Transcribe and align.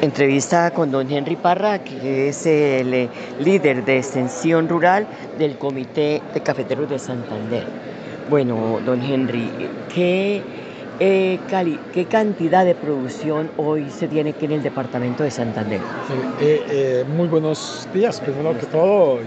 Entrevista 0.00 0.70
con 0.70 0.92
don 0.92 1.10
Henry 1.10 1.34
Parra, 1.34 1.80
que 1.80 2.28
es 2.28 2.46
el 2.46 2.94
eh, 2.94 3.08
líder 3.40 3.84
de 3.84 3.98
extensión 3.98 4.68
rural 4.68 5.08
del 5.38 5.58
Comité 5.58 6.22
de 6.32 6.40
Cafeteros 6.40 6.88
de 6.88 7.00
Santander. 7.00 7.64
Bueno, 8.30 8.78
don 8.86 9.02
Henry, 9.02 9.50
¿qué, 9.92 10.40
eh, 11.00 11.40
¿qué 11.92 12.04
cantidad 12.04 12.64
de 12.64 12.76
producción 12.76 13.50
hoy 13.56 13.90
se 13.90 14.06
tiene 14.06 14.30
aquí 14.30 14.44
en 14.44 14.52
el 14.52 14.62
departamento 14.62 15.24
de 15.24 15.32
Santander? 15.32 15.80
Eh, 16.40 17.04
muy 17.16 17.26
buenos 17.26 17.88
días, 17.92 18.20
primero 18.20 18.56
que 18.56 18.66
todo. 18.66 19.18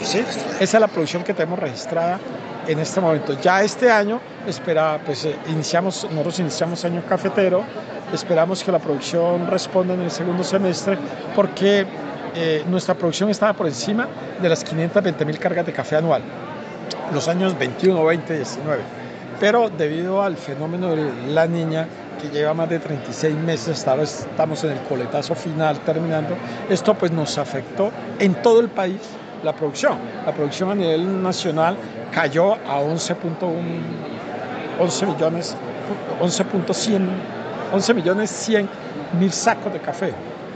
Esa 0.00 0.20
es 0.60 0.74
la 0.74 0.88
producción 0.88 1.22
que 1.24 1.34
tenemos 1.34 1.58
registrada 1.58 2.18
en 2.66 2.78
este 2.78 3.00
momento. 3.00 3.38
Ya 3.40 3.62
este 3.62 3.90
año 3.90 4.20
espera, 4.46 5.00
pues 5.04 5.24
eh, 5.24 5.36
iniciamos, 5.48 6.06
nosotros 6.10 6.38
iniciamos 6.40 6.84
año 6.84 7.02
cafetero, 7.08 7.64
esperamos 8.12 8.62
que 8.62 8.70
la 8.70 8.78
producción 8.78 9.46
responda 9.46 9.94
en 9.94 10.02
el 10.02 10.10
segundo 10.10 10.44
semestre 10.44 10.98
porque 11.34 11.86
eh, 12.34 12.64
nuestra 12.68 12.94
producción 12.94 13.30
estaba 13.30 13.54
por 13.54 13.66
encima 13.66 14.06
de 14.40 14.48
las 14.48 14.62
520 14.62 15.24
mil 15.24 15.38
cargas 15.38 15.66
de 15.66 15.72
café 15.72 15.96
anual, 15.96 16.22
los 17.12 17.26
años 17.28 17.58
21, 17.58 18.04
20, 18.04 18.34
19. 18.36 18.82
Pero 19.40 19.70
debido 19.70 20.22
al 20.22 20.36
fenómeno 20.36 20.94
de 20.94 21.10
la 21.28 21.46
niña, 21.46 21.86
que 22.20 22.28
lleva 22.28 22.52
más 22.52 22.68
de 22.68 22.80
36 22.80 23.34
meses, 23.36 23.78
estamos 23.78 24.64
en 24.64 24.72
el 24.72 24.80
coletazo 24.80 25.34
final 25.34 25.78
terminando, 25.80 26.36
esto 26.68 26.94
pues 26.94 27.12
nos 27.12 27.38
afectó 27.38 27.90
en 28.18 28.34
todo 28.42 28.60
el 28.60 28.68
país 28.68 29.00
la 29.42 29.52
producción. 29.52 29.98
La 30.26 30.32
producción 30.32 30.70
a 30.70 30.74
nivel 30.74 31.22
nacional 31.22 31.76
cayó 32.12 32.54
a 32.54 32.80
11.1 32.80 33.38
11 34.80 35.06
millones 35.06 35.56
11.100 36.20 37.08
11 37.72 37.94
millones 37.94 38.30
100 38.30 38.68
mil 39.18 39.32
sacos 39.32 39.72
de 39.72 39.80
café. 39.80 40.12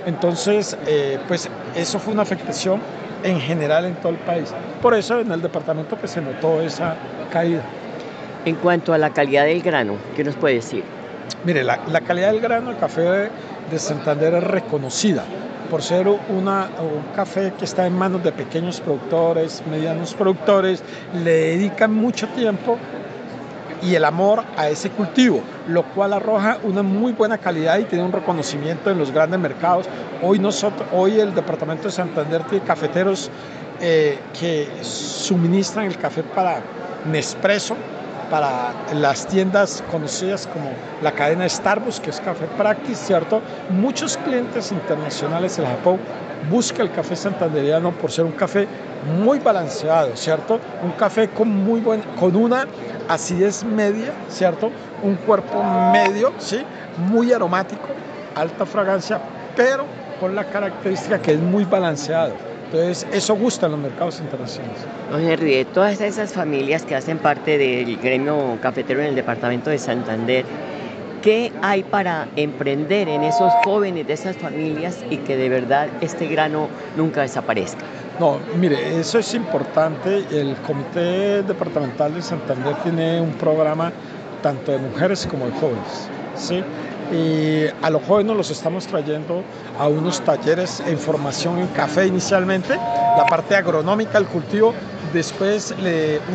Entonces, 0.07 0.77
eh, 0.87 1.19
pues 1.29 1.49
eso 1.75 1.99
fue 1.99 2.13
una 2.13 2.23
afectación 2.23 2.81
en 3.23 3.41
general 3.41 3.85
en 3.85 3.95
todo 3.97 4.13
el 4.13 4.19
país. 4.19 4.53
Por 4.81 4.95
eso 4.95 5.21
en 5.21 5.31
el 5.31 5.43
departamento 5.43 5.97
pues, 5.97 6.13
se 6.13 6.21
notó 6.21 6.61
esa 6.61 6.97
caída. 7.31 7.63
En 8.45 8.57
cuanto 8.57 8.93
a 8.93 8.99
la 8.99 9.11
calidad 9.11 9.45
del 9.45 9.63
grano, 9.63 9.95
¿qué 10.17 10.25
nos 10.25 10.35
puede 10.35 10.57
decir? 10.57 10.83
Mire, 11.45 11.63
la, 11.63 11.79
la 11.87 12.01
calidad 12.01 12.33
del 12.33 12.41
grano, 12.41 12.71
el 12.71 12.79
café 12.79 13.31
de 13.71 13.79
Santander 13.79 14.35
es 14.35 14.45
reconocida 14.45 15.25
por 15.71 15.83
ser 15.83 16.09
una, 16.09 16.71
un 16.81 17.15
café 17.15 17.53
que 17.59 17.65
está 17.65 17.87
en 17.87 17.97
manos 17.97 18.23
de 18.23 18.33
pequeños 18.33 18.81
productores, 18.81 19.63
medianos 19.71 20.15
productores, 20.15 20.83
le 21.25 21.57
dedican 21.57 21.93
mucho 21.93 22.29
tiempo 22.29 22.79
y 23.83 23.95
el 23.95 24.05
amor 24.05 24.45
a 24.57 24.69
ese 24.69 24.91
cultivo, 24.91 25.43
lo 25.67 25.83
cual 25.83 26.13
arroja 26.13 26.59
una 26.63 26.83
muy 26.83 27.13
buena 27.13 27.39
calidad 27.39 27.79
y 27.79 27.85
tiene 27.85 28.05
un 28.05 28.13
reconocimiento 28.13 28.91
en 28.91 28.99
los 28.99 29.11
grandes 29.11 29.41
mercados. 29.41 29.87
Hoy, 30.23 30.39
nosotros, 30.39 30.89
hoy 30.93 31.19
el 31.19 31.35
Departamento 31.35 31.85
de 31.85 31.91
Santander 31.91 32.45
tiene 32.45 32.65
cafeteros 32.65 33.31
eh, 33.81 34.19
que 34.39 34.69
suministran 34.83 35.87
el 35.87 35.99
café 35.99 36.23
para 36.23 36.61
Nespresso, 37.11 37.77
para 38.31 38.73
las 38.95 39.27
tiendas 39.27 39.83
conocidas 39.91 40.47
como 40.47 40.71
la 41.03 41.13
cadena 41.13 41.49
Starbucks, 41.49 42.01
que 42.01 42.11
es 42.11 42.21
Café 42.21 42.47
Practice, 42.57 43.07
¿cierto? 43.07 43.43
Muchos 43.71 44.17
clientes 44.19 44.73
internacionales 44.73 45.59
en 45.59 45.67
Japón 45.67 45.99
buscan 46.51 46.87
el 46.87 46.93
café 46.93 47.17
santanderiano 47.17 47.93
por 47.93 48.11
ser 48.11 48.25
un 48.25 48.33
café 48.33 48.67
muy 49.23 49.39
balanceado, 49.39 50.17
¿cierto? 50.17 50.61
Un 50.83 50.93
café 50.93 51.29
con, 51.29 51.49
muy 51.49 51.81
buen, 51.81 52.03
con 52.19 52.35
una 52.37 52.67
acidez 53.09 53.65
media, 53.65 54.13
¿cierto? 54.29 54.71
Un 55.03 55.17
cuerpo 55.17 55.63
medio, 55.93 56.33
¿sí? 56.39 56.65
Muy 56.97 57.33
aromático, 57.33 57.89
alta 58.35 58.67
fragancia, 58.67 59.21
pero 59.57 59.85
con 60.21 60.35
la 60.35 60.45
característica 60.45 61.21
que 61.21 61.33
es 61.33 61.41
muy 61.41 61.65
balanceado. 61.65 62.52
Entonces, 62.73 63.07
eso 63.13 63.37
gusta 63.37 63.67
en 63.67 63.73
los 63.73 63.81
mercados 63.83 64.19
internacionales. 64.19 64.79
Don 65.11 65.21
Henry, 65.21 65.57
de 65.57 65.65
todas 65.67 66.01
esas 66.01 66.33
familias 66.33 66.85
que 66.87 66.95
hacen 66.95 67.19
parte 67.19 67.59
del 67.59 67.99
gremio 67.99 68.57
cafetero 68.63 69.01
en 69.03 69.09
el 69.09 69.15
departamento 69.15 69.69
de 69.69 69.77
Santander, 69.77 70.47
¿qué 71.21 71.53
hay 71.61 71.83
para 71.83 72.29
emprender 72.35 73.11
en 73.11 73.25
esos 73.25 73.53
jóvenes 73.65 74.07
de 74.07 74.15
esas 74.15 74.39
familias 74.39 75.05
y 75.11 75.19
que 75.19 75.37
de 75.37 75.51
verdad 75.51 75.89
este 76.01 76.27
grano 76.29 76.69
nunca 76.97 77.21
desaparezca? 77.21 77.85
No, 78.19 78.39
mire, 78.59 78.99
eso 78.99 79.19
es 79.19 79.35
importante. 79.35 80.25
El 80.31 80.57
Comité 80.67 81.43
Departamental 81.43 82.15
de 82.15 82.23
Santander 82.23 82.75
tiene 82.77 83.21
un 83.21 83.33
programa 83.33 83.93
tanto 84.43 84.73
de 84.73 84.79
mujeres 84.79 85.27
como 85.27 85.45
de 85.45 85.53
jóvenes. 85.53 86.09
¿sí? 86.37 86.65
Y 87.11 87.67
a 87.83 87.91
los 87.91 88.03
jóvenes 88.05 88.37
los 88.37 88.51
estamos 88.51 88.87
trayendo 88.87 89.43
a 89.79 89.89
unos 89.89 90.21
talleres 90.21 90.81
en 90.87 90.99
formación 90.99 91.59
en 91.59 91.67
café 91.69 92.07
inicialmente, 92.07 92.77
la 92.77 93.27
parte 93.29 93.57
agronómica, 93.57 94.19
el 94.19 94.27
cultivo, 94.27 94.75
después 95.13 95.75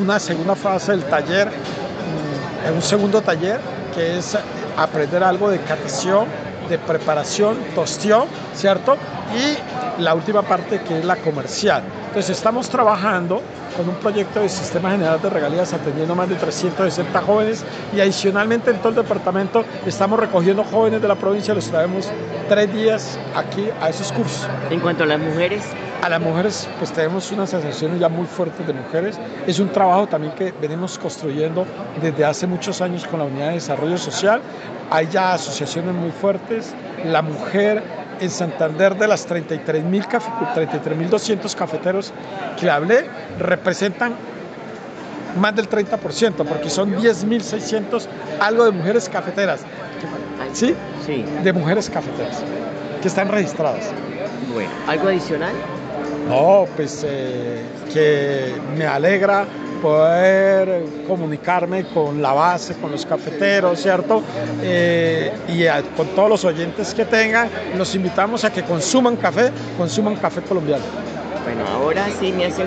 una 0.01 0.19
segunda 0.19 0.55
fase 0.55 0.91
del 0.91 1.03
taller, 1.05 1.47
mm, 1.47 2.75
un 2.75 2.81
segundo 2.81 3.21
taller 3.21 3.59
que 3.95 4.17
es 4.17 4.37
aprender 4.77 5.23
algo 5.23 5.49
de 5.49 5.59
catación, 5.59 6.27
de 6.69 6.77
preparación, 6.77 7.57
tostión, 7.73 8.25
¿cierto? 8.53 8.97
Y 9.33 10.01
la 10.01 10.13
última 10.13 10.43
parte 10.43 10.81
que 10.81 10.99
es 10.99 11.05
la 11.05 11.15
comercial. 11.15 11.83
Entonces 12.07 12.37
estamos 12.37 12.69
trabajando 12.69 13.41
con 13.77 13.87
un 13.87 13.95
proyecto 13.95 14.41
de 14.41 14.49
sistema 14.49 14.91
general 14.91 15.21
de 15.21 15.29
regalías 15.29 15.71
atendiendo 15.71 16.15
más 16.15 16.27
de 16.27 16.35
360 16.35 17.21
jóvenes 17.21 17.63
y 17.95 18.01
adicionalmente 18.01 18.71
en 18.71 18.77
todo 18.79 18.89
el 18.89 18.95
departamento 18.95 19.63
estamos 19.85 20.19
recogiendo 20.19 20.63
jóvenes 20.63 21.01
de 21.01 21.07
la 21.07 21.15
provincia, 21.15 21.53
los 21.53 21.69
traemos 21.69 22.11
tres 22.49 22.73
días 22.73 23.19
aquí 23.35 23.69
a 23.79 23.89
esos 23.89 24.11
cursos. 24.11 24.49
En 24.71 24.79
cuanto 24.79 25.03
a 25.03 25.07
las 25.07 25.19
mujeres. 25.19 25.63
A 26.01 26.09
las 26.09 26.21
mujeres 26.21 26.69
pues 26.77 26.91
tenemos 26.91 27.31
unas 27.31 27.53
asociaciones 27.53 27.99
ya 27.99 28.09
muy 28.09 28.25
fuertes 28.25 28.65
de 28.65 28.73
mujeres. 28.73 29.19
Es 29.45 29.59
un 29.59 29.69
trabajo 29.69 30.07
también 30.07 30.33
que 30.33 30.51
venimos 30.51 30.97
construyendo 30.97 31.65
desde 32.01 32.25
hace 32.25 32.45
muchos 32.47 32.81
años 32.81 33.05
con 33.07 33.19
la 33.19 33.25
Unidad 33.25 33.47
de 33.49 33.53
Desarrollo 33.55 33.97
Social. 33.97 34.41
Hay 34.91 35.07
ya 35.07 35.33
asociaciones 35.33 35.93
muy 35.93 36.11
fuertes. 36.11 36.73
La 37.03 37.21
mujer 37.21 37.83
en 38.19 38.29
Santander 38.29 38.95
de 38.95 39.07
las 39.07 39.27
33.200 39.27 41.55
cafeteros 41.55 42.13
que 42.59 42.69
hablé, 42.69 43.05
representan 43.39 44.15
más 45.39 45.55
del 45.55 45.69
30%, 45.69 46.45
porque 46.45 46.69
son 46.69 46.95
10.600 46.95 48.05
algo 48.39 48.65
de 48.65 48.71
mujeres 48.71 49.09
cafeteras. 49.09 49.61
¿Sí? 50.53 50.75
Sí. 51.05 51.25
De 51.43 51.53
mujeres 51.53 51.89
cafeteras 51.89 52.43
que 53.01 53.07
están 53.07 53.29
registradas. 53.29 53.91
Bueno, 54.53 54.69
¿algo 54.87 55.07
adicional? 55.09 55.53
No, 56.27 56.65
pues 56.75 57.05
eh, 57.07 57.63
que 57.93 58.53
me 58.77 58.85
alegra 58.85 59.45
poder 59.77 60.83
comunicarme 61.07 61.85
con 61.89 62.21
la 62.21 62.33
base, 62.33 62.75
con 62.75 62.91
los 62.91 63.05
cafeteros, 63.05 63.81
¿cierto? 63.81 64.21
Eh, 64.61 65.31
y 65.47 65.65
con 65.95 66.07
todos 66.09 66.29
los 66.29 66.45
oyentes 66.45 66.93
que 66.93 67.05
tengan, 67.05 67.49
los 67.75 67.93
invitamos 67.95 68.43
a 68.43 68.51
que 68.51 68.63
consuman 68.63 69.15
café, 69.15 69.51
consuman 69.77 70.15
café 70.15 70.41
colombiano. 70.41 70.83
Bueno, 71.43 71.65
ahora 71.65 72.07
sí 72.19 72.33
me 72.33 72.45
hace 72.45 72.55